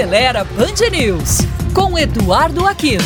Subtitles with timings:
[0.00, 1.40] Acelera Band News,
[1.74, 3.04] com Eduardo Aquino.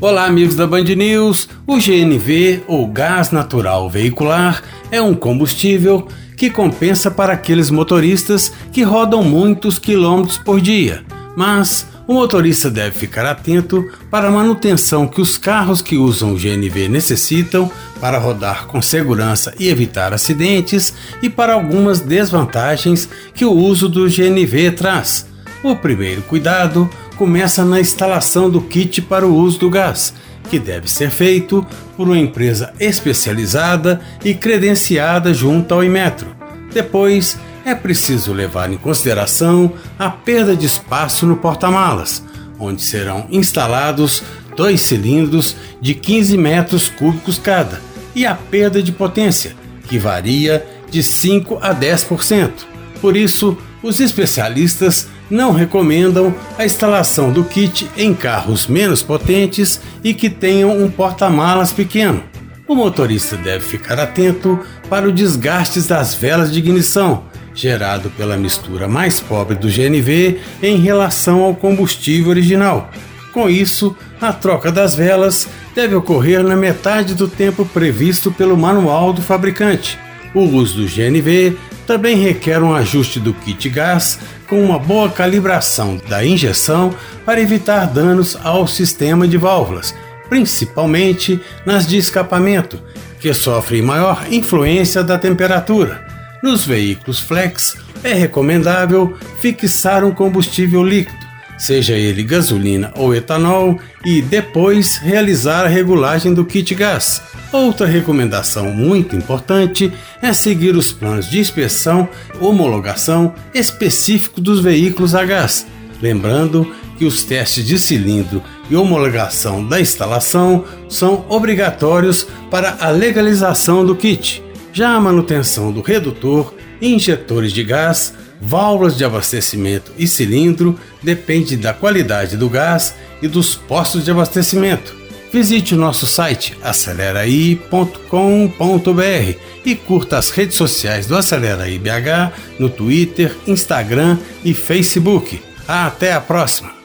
[0.00, 1.48] Olá, amigos da Band News.
[1.68, 4.60] O GNV, ou gás natural veicular,
[4.90, 11.04] é um combustível que compensa para aqueles motoristas que rodam muitos quilômetros por dia.
[11.36, 16.36] Mas o motorista deve ficar atento para a manutenção que os carros que usam o
[16.36, 23.52] GNV necessitam para rodar com segurança e evitar acidentes e para algumas desvantagens que o
[23.52, 25.26] uso do GNV traz.
[25.64, 30.14] O primeiro cuidado começa na instalação do kit para o uso do gás,
[30.48, 36.36] que deve ser feito por uma empresa especializada e credenciada junto ao Imetro.
[36.72, 42.22] Depois, é preciso levar em consideração a perda de espaço no porta-malas,
[42.60, 44.22] onde serão instalados
[44.56, 47.82] dois cilindros de 15 metros cúbicos cada,
[48.14, 49.56] e a perda de potência,
[49.88, 52.52] que varia de 5 a 10%.
[53.00, 60.14] Por isso, os especialistas não recomendam a instalação do kit em carros menos potentes e
[60.14, 62.22] que tenham um porta-malas pequeno.
[62.68, 67.24] O motorista deve ficar atento para o desgaste das velas de ignição,
[67.56, 72.90] gerado pela mistura mais pobre do GNV em relação ao combustível original.
[73.32, 79.12] Com isso, a troca das velas deve ocorrer na metade do tempo previsto pelo manual
[79.12, 79.98] do fabricante.
[80.34, 81.56] O uso do GNV
[81.86, 86.94] também requer um ajuste do kit gás com uma boa calibração da injeção
[87.24, 89.94] para evitar danos ao sistema de válvulas,
[90.28, 92.80] principalmente nas de escapamento,
[93.20, 96.05] que sofrem maior influência da temperatura.
[96.42, 101.26] Nos veículos flex, é recomendável fixar um combustível líquido,
[101.58, 107.22] seja ele gasolina ou etanol, e depois realizar a regulagem do kit gás.
[107.52, 112.08] Outra recomendação muito importante é seguir os planos de inspeção
[112.40, 115.66] homologação específicos dos veículos a gás,
[116.02, 123.84] lembrando que os testes de cilindro e homologação da instalação são obrigatórios para a legalização
[123.84, 124.45] do kit.
[124.76, 131.72] Já a manutenção do redutor, injetores de gás, válvulas de abastecimento e cilindro depende da
[131.72, 134.94] qualidade do gás e dos postos de abastecimento.
[135.32, 143.34] Visite o nosso site aceleraí.com.br e curta as redes sociais do Aceleraí BH no Twitter,
[143.46, 145.40] Instagram e Facebook.
[145.66, 146.75] Até a próxima!